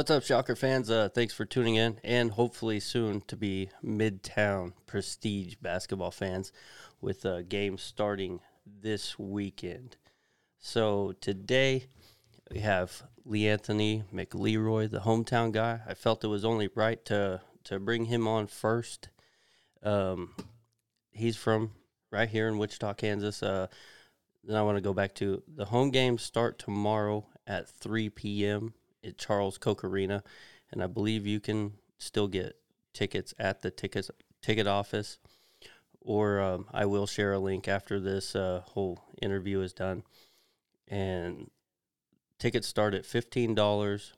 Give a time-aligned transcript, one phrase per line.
[0.00, 0.88] What's up, Shocker fans?
[0.88, 6.52] Uh, thanks for tuning in, and hopefully soon to be Midtown Prestige basketball fans
[7.02, 9.98] with a game starting this weekend.
[10.58, 11.84] So today
[12.50, 15.80] we have Lee Anthony McLeroy, the hometown guy.
[15.86, 19.10] I felt it was only right to to bring him on first.
[19.82, 20.34] Um,
[21.10, 21.72] he's from
[22.10, 23.42] right here in Wichita, Kansas.
[23.42, 23.66] Uh,
[24.44, 28.72] then I want to go back to the home games start tomorrow at 3 p.m.
[29.04, 30.22] at Charles Koch Arena,
[30.70, 32.56] and I believe you can still get
[32.92, 34.10] tickets at the tickets
[34.42, 35.18] ticket office,
[36.00, 40.02] or um, I will share a link after this uh, whole interview is done.
[40.88, 41.50] And
[42.38, 44.14] tickets start at fifteen dollars.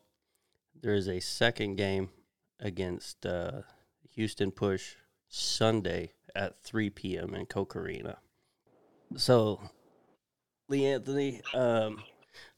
[0.80, 2.10] There is a second game
[2.58, 3.62] against uh,
[4.14, 4.94] Houston Push
[5.28, 7.34] Sunday at 3 p.m.
[7.34, 8.18] in Koch Arena.
[9.16, 9.60] So,
[10.68, 12.02] Lee Anthony, um,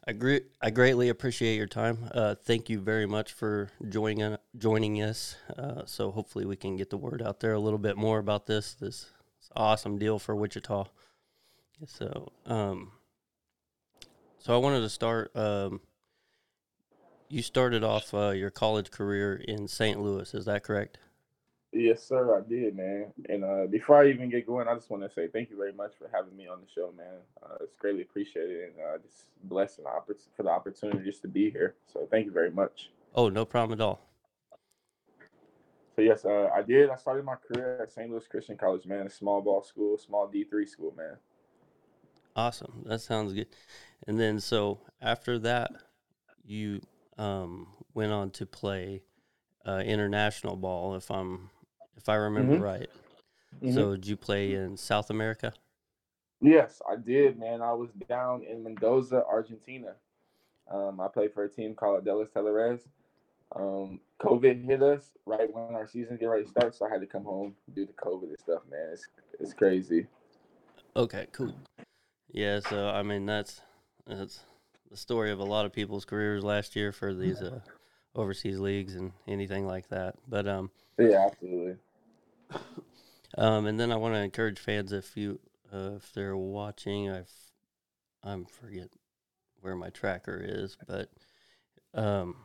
[0.06, 2.10] I, gre- I greatly appreciate your time.
[2.12, 5.36] Uh, thank you very much for joining joining us.
[5.56, 8.46] Uh, so hopefully we can get the word out there a little bit more about
[8.46, 9.06] this this,
[9.40, 10.84] this awesome deal for Wichita.
[11.86, 12.92] So, um,
[14.38, 15.34] so I wanted to start.
[15.34, 15.80] Um,
[17.28, 19.98] you started off uh, your college career in St.
[19.98, 20.32] Louis.
[20.34, 20.98] Is that correct?
[21.76, 23.06] Yes, sir, I did, man.
[23.28, 25.72] And uh, before I even get going, I just want to say thank you very
[25.72, 27.16] much for having me on the show, man.
[27.42, 29.80] Uh, it's greatly appreciated, and uh, just blessed
[30.36, 31.74] for the opportunity just to be here.
[31.92, 32.90] So thank you very much.
[33.16, 34.00] Oh, no problem at all.
[35.96, 36.90] So yes, uh, I did.
[36.90, 38.08] I started my career at St.
[38.08, 41.16] Louis Christian College, man, a small ball school, small D three school, man.
[42.36, 42.84] Awesome.
[42.86, 43.48] That sounds good.
[44.06, 45.72] And then, so after that,
[46.44, 46.82] you
[47.18, 49.02] um, went on to play
[49.66, 51.50] uh, international ball, if I'm
[51.96, 52.62] if I remember mm-hmm.
[52.62, 52.90] right.
[53.62, 53.74] Mm-hmm.
[53.74, 55.52] So did you play in South America?
[56.40, 57.62] Yes, I did, man.
[57.62, 59.94] I was down in Mendoza, Argentina.
[60.70, 62.80] Um, I played for a team called Delis Teleres.
[63.54, 67.00] Um, COVID hit us right when our season get ready to start, so I had
[67.00, 68.62] to come home due to COVID and stuff.
[68.70, 69.06] Man, it's
[69.38, 70.06] it's crazy.
[70.96, 71.54] Okay, cool.
[72.32, 73.60] Yeah, so I mean that's
[74.06, 74.40] that's
[74.90, 77.60] the story of a lot of people's careers last year for these uh,
[78.14, 80.16] overseas leagues and anything like that.
[80.28, 81.76] But um, yeah, absolutely.
[83.36, 85.40] Um, and then I want to encourage fans if you
[85.72, 87.32] uh, if they're watching, I've
[88.22, 88.90] I'm forget
[89.60, 91.10] where my tracker is, but
[91.94, 92.36] um,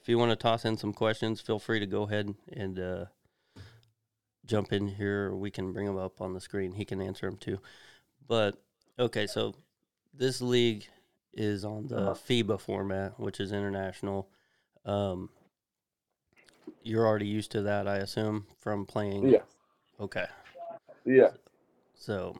[0.00, 3.04] if you want to toss in some questions, feel free to go ahead and uh,
[4.44, 5.34] jump in here.
[5.34, 6.72] We can bring them up on the screen.
[6.72, 7.58] He can answer them too.
[8.26, 8.60] But
[8.98, 9.54] okay, so
[10.12, 10.86] this league
[11.32, 14.28] is on the FIBA format, which is international.
[14.84, 15.30] Um,
[16.82, 19.28] you're already used to that, I assume, from playing.
[19.28, 19.42] Yes.
[20.00, 20.26] Okay.
[21.04, 21.30] Yeah.
[21.94, 22.36] So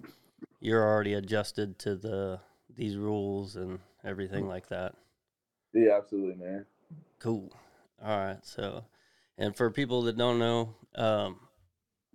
[0.60, 2.40] you're already adjusted to the
[2.74, 4.94] these rules and everything like that.
[5.72, 6.64] Yeah, absolutely, man.
[7.18, 7.52] Cool.
[8.02, 8.44] All right.
[8.44, 8.84] So,
[9.36, 11.40] and for people that don't know, um,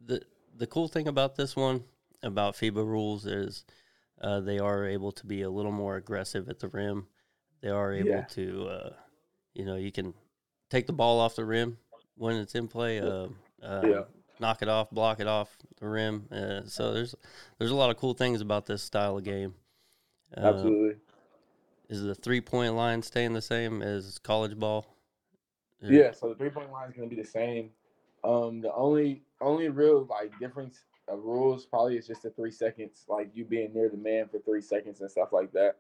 [0.04, 0.22] the
[0.56, 1.84] the cool thing about this one
[2.22, 3.66] about FIBA rules is
[4.22, 7.08] uh, they are able to be a little more aggressive at the rim.
[7.62, 8.26] They are able yeah.
[8.32, 8.90] to, uh,
[9.54, 10.14] you know, you can
[10.70, 11.78] take the ball off the rim
[12.16, 13.00] when it's in play.
[13.00, 13.28] Uh,
[13.64, 14.04] yeah.
[14.40, 16.28] Knock it off, block it off the rim.
[16.32, 17.16] Uh, so there's
[17.58, 19.54] there's a lot of cool things about this style of game.
[20.36, 20.96] Uh, Absolutely.
[21.90, 24.88] Is the three point line staying the same as college ball?
[25.82, 27.70] Yeah, so the three point line is going to be the same.
[28.24, 33.06] Um, the only only real like difference of rules probably is just the three seconds,
[33.08, 35.78] like you being near the man for three seconds and stuff like that.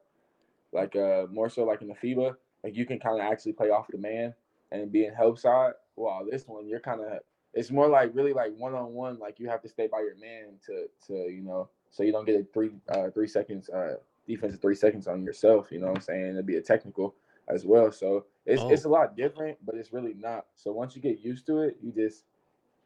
[0.72, 3.69] Like uh, more so like in the FIBA, like you can kind of actually play
[3.69, 4.33] off the man
[4.72, 5.73] and be in help side.
[5.95, 7.19] While this one you're kind of
[7.53, 9.19] it's more like really like one on one.
[9.19, 12.25] Like you have to stay by your man to to you know so you don't
[12.25, 13.95] get a three uh, three seconds uh,
[14.28, 15.67] defensive three seconds on yourself.
[15.72, 16.31] You know what I'm saying?
[16.31, 17.16] It'd be a technical
[17.47, 17.91] as well.
[17.91, 18.69] So it's oh.
[18.72, 20.45] it's a lot different, but it's really not.
[20.56, 22.23] So once you get used to it, you just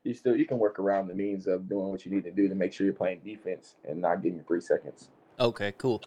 [0.08, 2.48] you still you can work around the means of doing what you need to do
[2.48, 5.10] to make sure you're playing defense and not getting three seconds.
[5.40, 6.02] Okay, cool.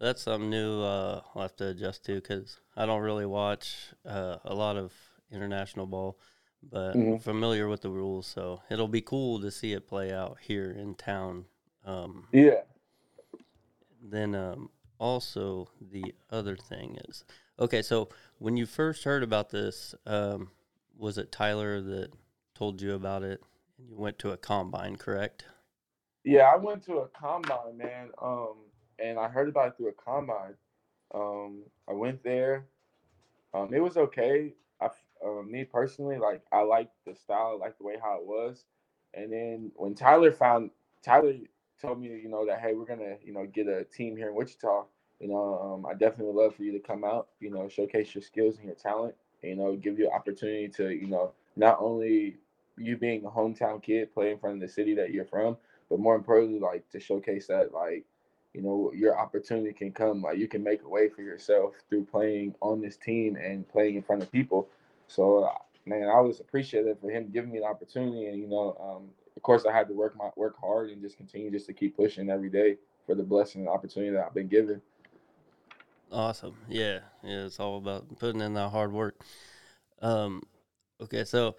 [0.00, 0.82] That's something new.
[0.82, 4.92] Uh, I'll have to adjust to because I don't really watch uh, a lot of
[5.30, 6.18] international ball,
[6.70, 7.16] but mm-hmm.
[7.18, 8.26] familiar with the rules.
[8.26, 11.46] So it'll be cool to see it play out here in town.
[11.84, 12.62] Um, yeah.
[14.02, 17.24] Then um, also the other thing is
[17.58, 17.82] okay.
[17.82, 20.50] So when you first heard about this, um,
[20.96, 22.12] was it Tyler that
[22.54, 23.42] told you about it
[23.78, 25.44] and you went to a combine, correct?
[26.24, 28.10] Yeah, I went to a combine, man.
[28.22, 28.54] Um,
[28.98, 30.54] and I heard about it through a combine.
[31.14, 32.66] Um, I went there.
[33.52, 34.54] Um, it was okay.
[34.80, 34.88] I,
[35.24, 38.64] uh, me personally, like I liked the style, I liked the way how it was.
[39.12, 40.70] And then when Tyler found
[41.02, 41.34] Tyler
[41.80, 44.34] told me, you know, that hey, we're gonna, you know, get a team here in
[44.34, 44.84] Wichita.
[45.20, 48.14] You know, um, I definitely would love for you to come out, you know, showcase
[48.14, 49.14] your skills and your talent
[49.44, 52.36] you know, give you an opportunity to, you know, not only
[52.76, 55.56] you being a hometown kid playing in front of the city that you're from,
[55.88, 58.04] but more importantly, like to showcase that like,
[58.52, 60.22] you know, your opportunity can come.
[60.22, 63.96] Like you can make a way for yourself through playing on this team and playing
[63.96, 64.68] in front of people.
[65.06, 65.50] So
[65.86, 69.42] man, I was appreciative for him giving me the opportunity and you know, um, of
[69.42, 72.30] course I had to work my work hard and just continue just to keep pushing
[72.30, 72.76] every day
[73.06, 74.80] for the blessing and opportunity that I've been given.
[76.10, 76.56] Awesome.
[76.68, 77.00] Yeah.
[77.22, 77.44] Yeah.
[77.44, 79.16] It's all about putting in that hard work.
[80.00, 80.42] Um,
[81.02, 81.24] okay.
[81.24, 81.56] So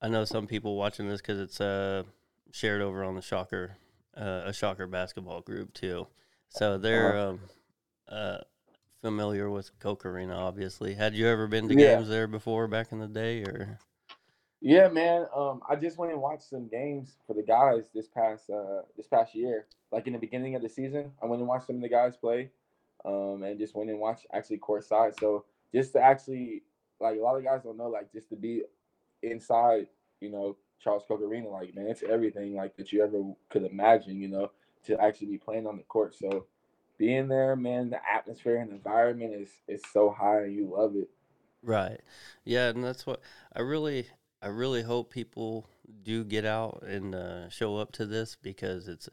[0.00, 2.04] I know some people watching this because it's uh,
[2.52, 3.76] shared over on the Shocker,
[4.16, 6.06] uh, a Shocker basketball group too.
[6.48, 7.28] So they're Uh-huh.
[7.30, 7.40] um,
[8.08, 8.38] uh,
[9.02, 10.94] familiar with Koch Arena, obviously.
[10.94, 11.96] Had you ever been to Yeah.
[11.96, 13.78] games there before back in the day or?
[14.60, 15.26] Yeah, man.
[15.34, 19.06] Um, I just went and watched some games for the guys this past uh this
[19.06, 19.66] past year.
[19.90, 22.16] Like in the beginning of the season, I went and watched some of the guys
[22.16, 22.50] play,
[23.04, 25.18] um, and just went and watched actually courtside.
[25.18, 25.44] So
[25.74, 26.62] just to actually
[27.00, 28.62] like a lot of guys don't know, like just to be
[29.22, 29.86] inside,
[30.20, 34.20] you know, Charles Koch Arena, like man, it's everything like that you ever could imagine,
[34.20, 34.50] you know,
[34.84, 36.14] to actually be playing on the court.
[36.14, 36.46] So
[36.98, 41.10] being there, man, the atmosphere and environment is is so high, and you love it.
[41.62, 42.00] Right.
[42.44, 43.20] Yeah, and that's what
[43.54, 44.06] I really
[44.42, 45.68] I really hope people
[46.02, 49.08] do get out and uh, show up to this because it's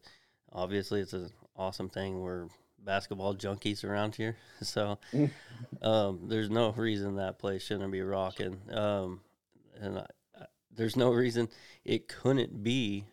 [0.51, 2.19] obviously it's an awesome thing.
[2.21, 2.47] We're
[2.91, 5.29] basketball junkies around here, so Mm.
[5.81, 8.57] um, there's no reason that place shouldn't be rocking.
[8.71, 9.19] Um,
[9.79, 10.05] and I,
[10.39, 11.49] I, there's no reason
[11.85, 13.05] it couldn't be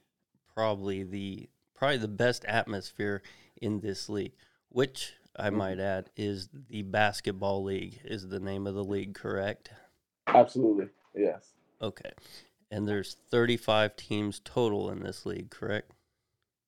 [0.54, 3.20] probably the probably the best atmosphere
[3.60, 4.32] in this league,
[4.68, 5.54] which I Mhm.
[5.56, 9.70] might add is the basketball league is the name of the league, correct?
[10.28, 11.52] Absolutely, yes.
[11.82, 12.12] Okay.
[12.70, 15.90] And there's 35 teams total in this league, correct?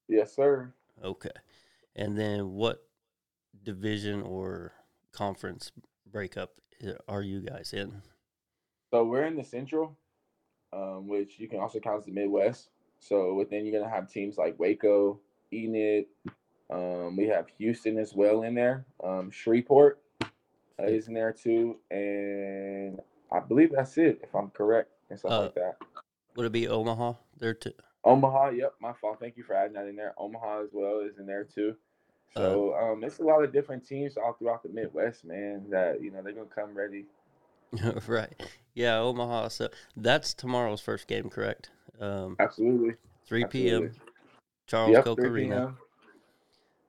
[0.09, 0.73] Yes, sir.
[1.03, 1.31] Okay.
[1.95, 2.86] And then what
[3.77, 4.73] division or
[5.13, 5.73] conference
[6.11, 6.53] breakup
[7.09, 8.01] are you guys in?
[8.91, 9.99] So we're in the Central,
[10.73, 12.71] um, which you can also count as the Midwest.
[13.01, 15.21] So within you're gonna have teams like Waco,
[15.53, 16.07] Enid.
[16.71, 18.87] Um, we have Houston as well in there.
[19.03, 23.01] Um, Shreveport uh, is in there too, and
[23.33, 25.77] I believe that's it if I'm correct and stuff Uh, like that.
[26.37, 27.73] Would it be Omaha there too?
[28.05, 29.19] Omaha, yep, my fault.
[29.21, 30.15] Thank you for adding that in there.
[30.19, 31.75] Omaha as well is in there too.
[32.35, 35.65] So um, it's a lot of different teams all throughout the Midwest, man.
[35.71, 37.07] That you know they're gonna come ready.
[38.07, 38.33] right.
[38.75, 39.49] Yeah, Omaha.
[39.49, 41.71] So that's tomorrow's first game, correct?
[42.01, 42.95] Um, Absolutely.
[43.27, 43.75] 3 p.m.
[43.85, 44.01] Absolutely.
[44.67, 45.75] Charles Yep, Koch Arena.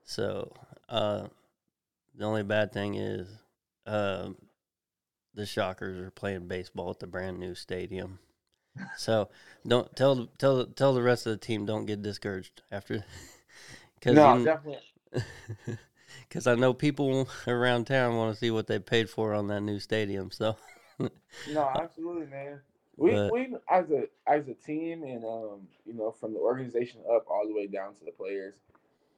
[0.04, 0.52] So,
[0.90, 1.28] uh,
[2.16, 3.28] the only bad thing is,
[3.86, 4.36] um,
[5.34, 8.20] the Shockers are playing baseball at the brand new stadium.
[8.96, 9.30] So
[9.66, 13.04] don't tell tell tell the rest of the team don't get discouraged after,
[13.96, 14.82] because No, definitely.
[16.28, 19.62] because I know people around town want to see what they paid for on that
[19.62, 20.32] new stadium.
[20.32, 20.56] So
[21.52, 22.60] No, absolutely, man.
[22.96, 27.02] We But- we as a as a team and um you know from the organization
[27.12, 28.56] up all the way down to the players,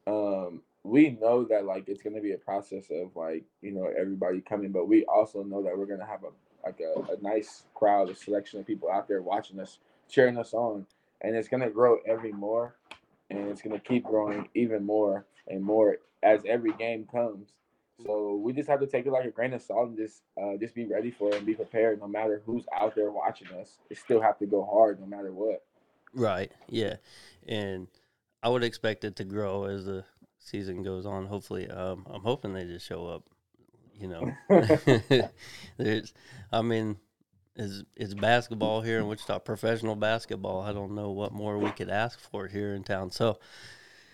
[0.07, 4.41] um we know that like it's gonna be a process of like you know everybody
[4.41, 6.29] coming, but we also know that we're gonna have a
[6.65, 9.79] like a, a nice crowd, a selection of people out there watching us,
[10.09, 10.85] cheering us on,
[11.21, 12.75] and it's gonna grow every more,
[13.29, 17.49] and it's gonna keep growing even more and more as every game comes.
[18.05, 20.55] So we just have to take it like a grain of salt and just uh,
[20.57, 21.99] just be ready for it and be prepared.
[21.99, 25.33] No matter who's out there watching us, it still have to go hard no matter
[25.33, 25.63] what.
[26.13, 26.95] right, yeah,
[27.45, 27.87] and
[28.41, 30.05] I would expect it to grow as the
[30.37, 31.25] season goes on.
[31.25, 33.23] Hopefully, um, I'm hoping they just show up.
[33.99, 34.33] You know,
[35.77, 36.13] there's,
[36.53, 36.95] I mean,
[37.57, 40.61] is it's basketball here in Wichita, professional basketball.
[40.61, 43.11] I don't know what more we could ask for here in town.
[43.11, 43.39] So,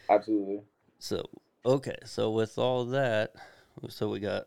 [0.10, 0.63] Absolutely.
[1.00, 1.24] So
[1.66, 3.34] okay, so with all that,
[3.90, 4.46] so we got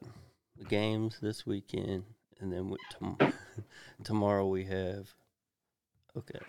[0.57, 2.05] the games this weekend,
[2.41, 3.19] and then we, tom-
[4.05, 5.09] tomorrow we have.
[6.17, 6.41] Okay.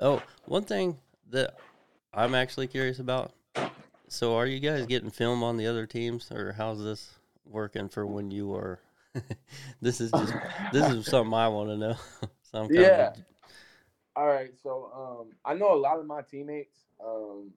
[0.00, 0.98] Oh, one thing
[1.30, 1.54] that
[2.12, 3.32] I'm actually curious about.
[4.08, 7.10] So, are you guys getting film on the other teams, or how's this
[7.46, 8.78] working for when you are?
[9.80, 10.34] this is just
[10.72, 11.96] this is something I want to know.
[12.42, 13.12] so Yeah.
[14.14, 14.50] All right.
[14.62, 17.50] So um, I know a lot of my teammates, um,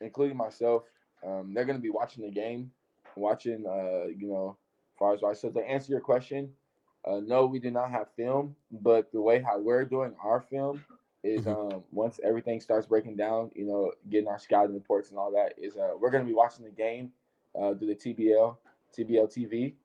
[0.00, 0.84] including myself,
[1.24, 2.72] um, they're gonna be watching the game,
[3.16, 3.66] watching.
[3.66, 4.56] Uh, you know,
[4.98, 5.32] far as why.
[5.34, 6.52] So to answer your question,
[7.04, 10.84] uh, no, we do not have film, but the way how we're doing our film
[11.22, 11.74] is Mhm.
[11.74, 15.54] um, once everything starts breaking down, you know, getting our scouting reports and all that
[15.58, 17.12] is uh, we're gonna be watching the game
[17.54, 18.58] uh, through the TBL,
[18.92, 19.76] TBL TV.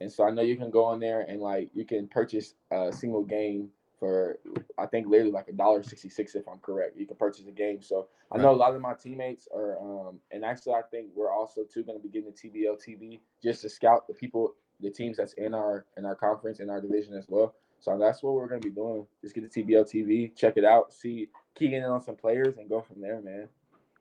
[0.00, 2.92] And so I know you can go on there and like you can purchase a
[2.92, 3.70] single game
[4.02, 4.40] for
[4.78, 6.96] I think literally like a dollar sixty six if I'm correct.
[6.96, 7.80] You can purchase a game.
[7.80, 11.30] So I know a lot of my teammates are um and actually I think we're
[11.30, 15.18] also too gonna be getting the TBL TV just to scout the people the teams
[15.18, 17.54] that's in our in our conference in our division as well.
[17.78, 19.06] So that's what we're gonna be doing.
[19.22, 22.68] Just get the TBL TV, check it out, see, key in on some players, and
[22.68, 23.48] go from there, man.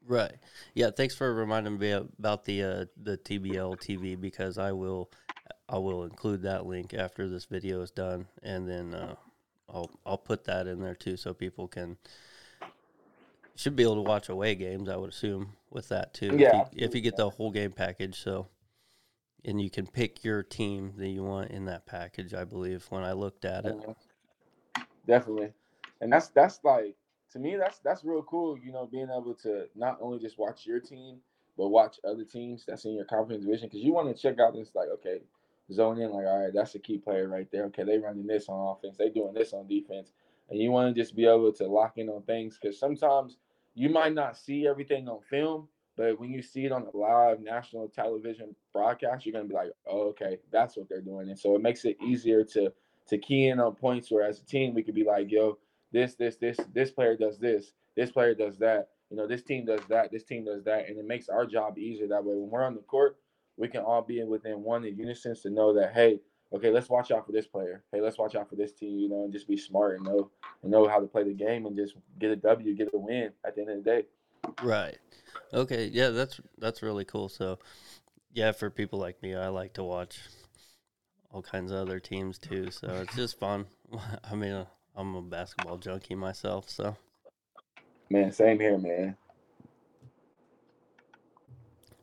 [0.03, 0.33] Right.
[0.73, 0.89] Yeah.
[0.89, 5.11] Thanks for reminding me about the uh, the TBL TV because I will
[5.69, 9.15] I will include that link after this video is done, and then uh,
[9.73, 11.97] I'll I'll put that in there too, so people can
[13.55, 14.89] should be able to watch away games.
[14.89, 16.37] I would assume with that too.
[16.37, 18.47] Yeah, If you, if you get the whole game package, so
[19.45, 22.33] and you can pick your team that you want in that package.
[22.33, 23.75] I believe when I looked at it.
[25.07, 25.53] Definitely,
[25.99, 26.95] and that's that's like
[27.31, 28.57] to me that's that's real cool.
[28.57, 31.17] You know, being able to not only just watch your team,
[31.57, 34.53] but watch other teams that's in your conference division because you want to check out
[34.53, 35.21] this like okay,
[35.71, 37.65] zone in like all right, that's a key player right there.
[37.65, 40.11] Okay, they running this on offense, they doing this on defense,
[40.49, 43.37] and you want to just be able to lock in on things because sometimes
[43.73, 45.67] you might not see everything on film.
[45.97, 49.71] But when you see it on a live national television broadcast, you're gonna be like,
[49.85, 52.71] "Oh, okay, that's what they're doing," and so it makes it easier to
[53.07, 55.57] to key in on points where as a team we could be like, yo,
[55.91, 59.65] this, this, this, this player does this, this player does that, you know, this team
[59.65, 62.35] does that, this team does that, and it makes our job easier that way.
[62.35, 63.17] When we're on the court,
[63.61, 66.19] we can all be within one in unison to know that, hey,
[66.51, 67.83] okay, let's watch out for this player.
[67.91, 70.31] Hey, let's watch out for this team, you know, and just be smart and know
[70.63, 73.31] and know how to play the game and just get a W, get a win
[73.45, 74.03] at the end of the day.
[74.63, 74.97] Right.
[75.53, 75.85] Okay.
[75.93, 77.29] Yeah, that's that's really cool.
[77.29, 77.59] So,
[78.33, 80.19] yeah, for people like me, I like to watch
[81.29, 82.71] all kinds of other teams too.
[82.71, 83.67] So it's just fun.
[84.23, 84.65] I mean,
[84.95, 86.97] I'm a basketball junkie myself, so
[88.09, 89.15] Man, same here, man.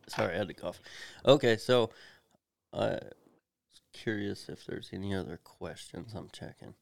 [0.09, 0.81] Sorry, I had to cough.
[1.25, 1.91] Okay, so
[2.73, 6.12] I was curious if there's any other questions.
[6.15, 6.75] I'm checking.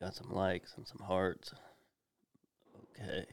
[0.00, 1.54] Got some likes and some hearts.
[2.98, 3.26] Okay.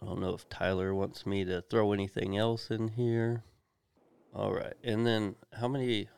[0.00, 3.44] I don't know if Tyler wants me to throw anything else in here.
[4.34, 4.74] All right.
[4.82, 6.08] And then how many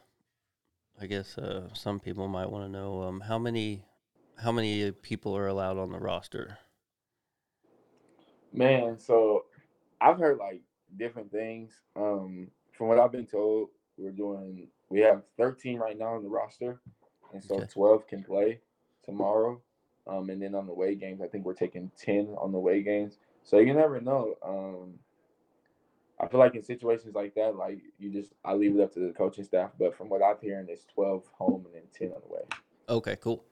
[1.00, 3.82] I guess uh, some people might want to know um, how many
[4.36, 6.58] how many people are allowed on the roster?
[8.52, 9.44] Man, so
[10.00, 10.62] I've heard like
[10.98, 11.80] different things.
[11.96, 16.28] Um, from what I've been told, we're doing we have 13 right now on the
[16.28, 16.80] roster,
[17.32, 17.66] and so Okay.
[17.72, 18.60] 12 can play
[19.04, 19.60] tomorrow.
[20.06, 22.82] Um, and then on the way games, I think we're taking 10 on the way
[22.82, 23.18] games.
[23.42, 24.34] So you never know.
[24.42, 24.98] Um,
[26.20, 29.00] I feel like in situations like that, like you just I leave it up to
[29.00, 29.70] the coaching staff.
[29.78, 32.42] But from what I'm hearing, it's 12 home and then 10 on the way.
[32.88, 33.44] Okay, cool.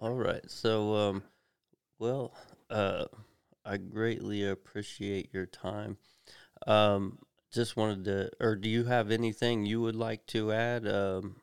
[0.00, 0.48] All right.
[0.50, 1.22] So, um,
[1.98, 2.34] well,
[2.70, 3.06] uh,
[3.68, 5.98] I greatly appreciate your time.
[6.66, 7.18] Um,
[7.52, 11.36] just wanted to, or do you have anything you would like to add um,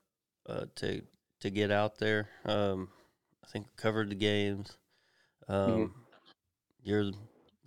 [0.48, 1.02] uh, to
[1.42, 2.30] to get out there?
[2.46, 2.90] Um,
[3.44, 4.78] I think we covered the games.
[5.48, 5.94] Um,
[6.84, 7.12] You're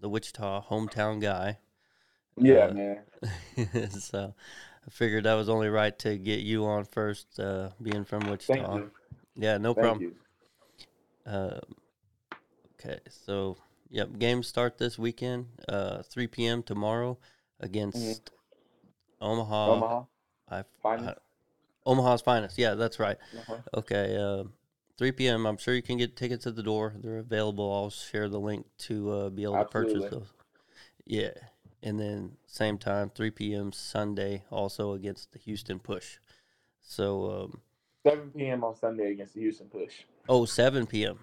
[0.01, 1.59] the Wichita hometown guy.
[2.37, 2.99] Yeah, Uh, man.
[3.91, 4.35] so
[4.87, 8.83] I figured that was only right to get you on first, uh, being from Wichita.
[9.37, 10.01] Yeah, no Thank problem.
[10.01, 10.15] you.
[11.27, 11.61] Um,
[12.75, 13.57] okay, so
[13.91, 16.63] yep, games start this weekend, uh, 3 p.m.
[16.63, 17.19] tomorrow
[17.61, 18.31] against
[19.21, 19.73] Omaha.
[19.73, 20.03] Omaha,
[20.51, 21.09] I, finest.
[21.11, 21.15] I-
[21.87, 22.59] Omaha's finest.
[22.59, 23.17] Yeah, that's right.
[23.37, 23.57] Uh-huh.
[23.75, 24.45] Okay, uh,
[24.99, 25.47] 3 p.m.
[25.47, 26.95] I'm sure you can get tickets at the door.
[27.03, 27.73] They're available.
[27.73, 30.33] I'll share the link to uh, be able to purchase those.
[31.07, 31.31] Yeah,
[31.83, 33.73] and then same time, 3 p.m.
[33.73, 36.19] Sunday, also against the Houston Push.
[36.83, 37.61] So, um,
[38.07, 38.65] 7 p.m.
[38.65, 40.03] on Sunday against the Houston Push.
[40.29, 41.21] oh, 7 p.m.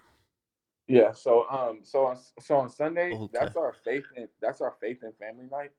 [0.88, 1.12] Yeah.
[1.12, 3.28] So um so on so on Sunday Okay.
[3.34, 5.72] that's our faith and that's our faith and family night.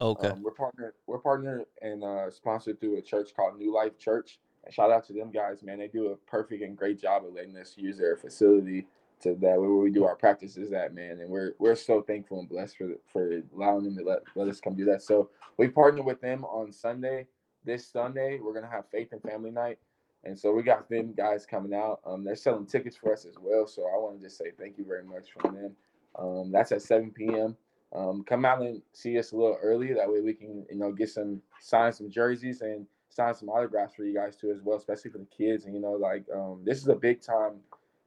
[0.00, 0.28] Okay.
[0.28, 4.38] Um, we're partnered we're partnered and uh, sponsored through a church called New Life Church.
[4.64, 5.78] And shout out to them guys, man.
[5.78, 8.86] They do a perfect and great job of letting us use their facility
[9.20, 11.20] to that where we do our practices at, man.
[11.20, 14.60] And we're we're so thankful and blessed for for allowing them to let, let us
[14.60, 15.02] come do that.
[15.02, 17.26] So we partnered with them on Sunday.
[17.64, 19.78] This Sunday, we're gonna have faith and family night.
[20.24, 22.00] And so we got them guys coming out.
[22.06, 23.66] Um, they're selling tickets for us as well.
[23.66, 25.72] So I want to just say thank you very much from them.
[26.18, 27.56] Um, that's at 7 p.m.
[27.94, 29.92] Um, come out and see us a little early.
[29.92, 33.94] That way we can, you know, get some sign some jerseys and sign some autographs
[33.94, 35.64] for you guys too as well, especially for the kids.
[35.64, 37.54] And you know, like um, this is a big time,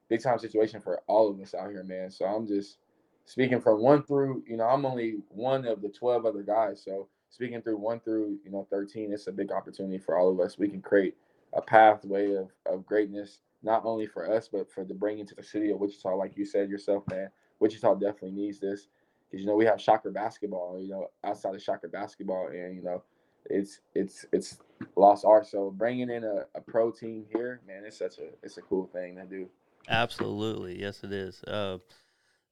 [0.10, 2.12] big time situation for all of us out here, man.
[2.12, 2.80] So I'm just
[3.26, 6.82] speaking from one through, you know, I'm only one of the 12 other guys.
[6.84, 10.40] So speaking through one through, you know, 13, it's a big opportunity for all of
[10.40, 10.58] us.
[10.58, 11.16] We can create
[11.54, 15.44] a pathway of, of greatness, not only for us, but for the bringing to the
[15.44, 17.30] city of Wichita, like you said yourself, man.
[17.60, 18.88] Wichita definitely needs this
[19.30, 22.84] because you know we have shocker basketball, you know, outside of shocker basketball, and you
[22.84, 23.04] know,
[23.50, 24.60] it's it's it's
[24.96, 25.48] lost art.
[25.48, 28.88] So bringing in a, a pro team here, man, it's such a it's a cool
[28.88, 29.50] thing to do.
[29.88, 31.44] Absolutely, yes, it is.
[31.44, 31.80] Uh,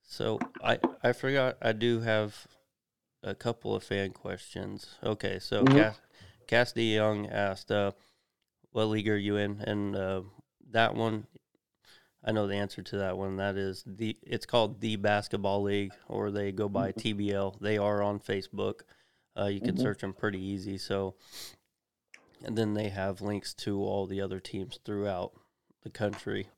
[0.02, 2.48] so I I forgot I do have
[3.24, 4.96] a couple of fan questions.
[5.04, 5.76] Okay, so Mhm.
[5.76, 6.02] Cass,
[6.48, 7.92] Cassidy Young asked, uh,
[8.76, 10.24] "What league are you in?" And uh,
[10.72, 11.28] that one,
[12.22, 13.38] I know the answer to that one.
[13.38, 14.18] That is the.
[14.22, 16.98] It's called the Basketball League, or they go by Mhm.
[16.98, 17.58] TBL.
[17.62, 18.82] They are on Facebook.
[19.38, 19.82] Uh, you can Mhm.
[19.82, 20.78] search them pretty easy.
[20.78, 21.16] So,
[22.44, 25.32] and then they have links to all the other teams throughout
[25.84, 26.50] the country.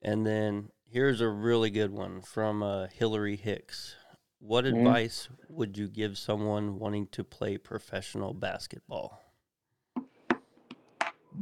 [0.00, 3.96] And then here's a really good one from uh, Hillary Hicks.
[4.38, 4.78] What Mhm.
[4.78, 9.21] advice would you give someone wanting to play professional basketball?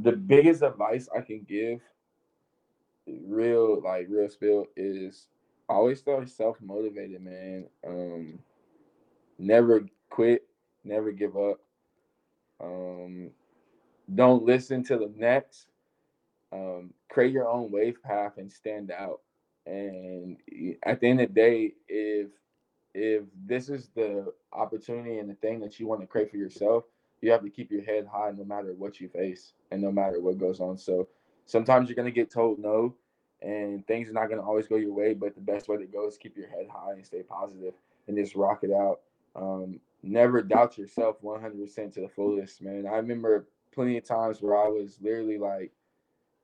[0.02, 1.80] The biggest advice I can give,
[3.06, 5.26] real like real spill, is
[5.68, 7.66] always stay self motivated, man.
[7.86, 8.38] Um,
[9.38, 10.46] never quit,
[10.84, 11.60] never give up.
[12.62, 13.30] Um,
[14.14, 15.66] don't listen to the next.
[16.52, 19.20] Um, create your own wave path and stand out.
[19.66, 20.36] And
[20.84, 22.28] at the end of the day, if
[22.92, 26.84] if this is the opportunity and the thing that you want to create for yourself,
[27.20, 30.20] you have to keep your head high no matter what you face and no matter
[30.20, 30.78] what goes on.
[30.78, 31.08] So
[31.46, 32.94] sometimes you're gonna get told no,
[33.42, 35.14] and things are not gonna always go your way.
[35.14, 37.74] But the best way to go is keep your head high and stay positive
[38.08, 39.00] and just rock it out.
[39.36, 42.86] Um, never doubt yourself 100% to the fullest, man.
[42.86, 45.72] I remember plenty of times where I was literally like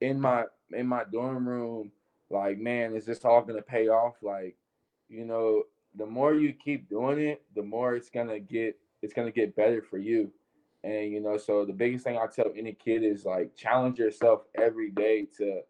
[0.01, 1.91] in my in my dorm room,
[2.31, 4.15] like, man, is this all gonna pay off?
[4.23, 4.57] Like,
[5.09, 5.65] you know,
[5.95, 9.83] the more you keep doing it, the more it's gonna get it's gonna get better
[9.83, 10.31] for you.
[10.87, 14.43] And you know, so the biggest thing I tell any kid is like challenge yourself
[14.55, 15.63] every day to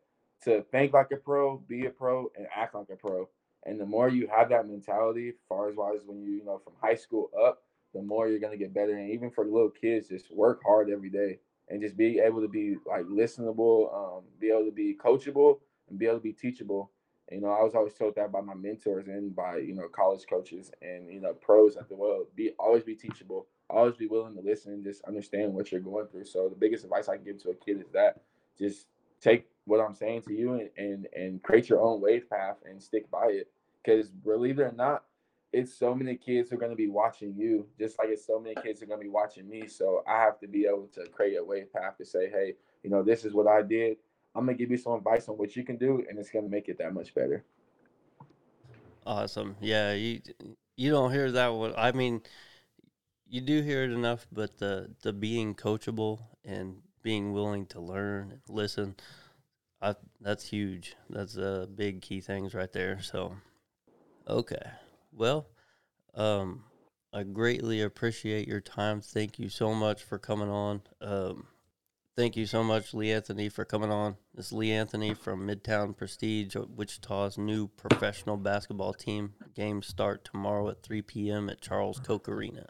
[0.45, 3.29] to think like a pro, be a pro, and act like a pro.
[3.65, 6.75] And the more you have that mentality, far as wise when you you know from
[6.83, 7.63] high school up,
[7.95, 8.97] the more you're gonna get better.
[8.99, 12.49] And even for little kids, just work hard every day and just be able to
[12.49, 16.91] be like listenable, um, be able to be coachable, and be able to be teachable.
[17.31, 20.27] You know, I was always told that by my mentors and by you know college
[20.29, 22.27] coaches and you know pros at the world.
[22.37, 26.07] Be always be teachable, always be willing to listen and just understand what you're going
[26.07, 26.25] through.
[26.25, 28.21] So the biggest advice I can give to a kid is that
[28.59, 28.87] just
[29.21, 32.83] take what I'm saying to you and and, and create your own wave path and
[32.83, 33.51] stick by it.
[33.83, 35.05] Because believe it or not,
[35.53, 38.41] it's so many kids who are going to be watching you, just like it's so
[38.41, 39.69] many kids are going to be watching me.
[39.69, 42.91] So I have to be able to create a wave path to say, hey, you
[42.91, 43.97] know, this is what I did.
[44.37, 46.69] I'm gonna give you some advice on what you can do, and it's gonna make
[46.69, 47.43] it that much better.
[49.07, 49.57] Awesome.
[49.61, 50.21] Yeah, you
[50.77, 51.73] you don't hear that one.
[51.77, 52.21] I mean,
[53.29, 58.33] you do hear it enough, but the the being coachable and being willing to learn
[58.33, 58.97] and listen,
[59.81, 60.97] I, that's huge.
[61.11, 63.01] That's uh, big key things right there.
[63.01, 63.37] So,
[64.29, 64.63] okay.
[65.13, 65.47] Well,
[66.15, 66.65] um,
[67.13, 69.01] I greatly appreciate your time.
[69.01, 70.83] Thank you so much for coming on.
[71.01, 71.47] Um,
[72.17, 74.17] thank you so much, Lee Anthony, for coming on.
[74.35, 79.35] This is Lee Anthony from Midtown Prestige, Wichita's new professional basketball team.
[79.55, 81.49] Games start tomorrow at 3 p.m.
[81.49, 82.67] at Charles Koch Arena.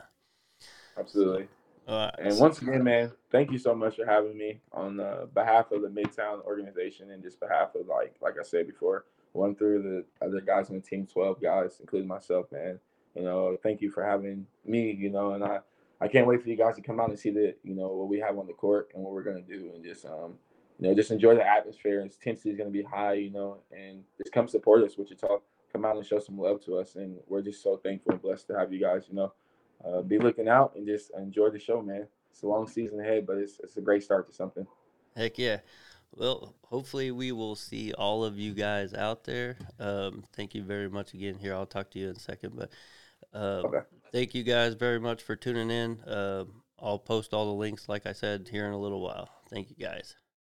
[0.99, 1.49] Absolutely.
[1.87, 5.71] Uh, And once again, man, thank you so much for having me on uh, behalf
[5.71, 9.83] of the Midtown organization and just behalf of like like I said before, one through
[9.83, 12.81] the other guys on the team, twelve guys, including myself, man.
[13.15, 14.91] You know, thank you for having me.
[14.91, 15.61] You know, and I
[16.01, 18.09] I can't wait for you guys to come out and see the you know what
[18.09, 20.35] we have on the court and what we're gonna do, and just um
[20.81, 22.01] you know just enjoy the atmosphere.
[22.01, 25.39] Intensity is gonna be high, you know, and just come support us, Wichita.
[25.73, 28.49] Come out and show some love to us, and we're just so thankful and blessed
[28.49, 29.05] to have you guys.
[29.09, 29.33] You know
[29.85, 32.07] uh, be looking out and just enjoy the show, man.
[32.31, 34.67] It's a long season ahead, but it's it's a great start to something.
[35.17, 35.61] Heck yeah.
[36.15, 39.59] Well, hopefully we will see all of you guys out there.
[39.79, 41.37] Um, thank you very much again.
[41.39, 42.71] Here, I'll talk to you in a second, but
[43.35, 43.81] uh, Okay.
[44.13, 46.01] thank you guys very much for tuning in.
[46.03, 46.45] Uh,
[46.79, 49.29] I'll post all the links, like I said, here in a little while.
[49.51, 50.15] Thank you guys.